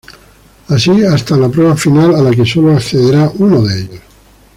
[0.69, 4.01] Así hasta la prueba final, a la que solo accederá uno de ellos.